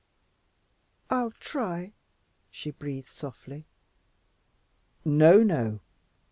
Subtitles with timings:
[1.11, 1.93] "I'll try,"
[2.49, 3.67] she breathed softly.
[5.05, 5.79] "No, no!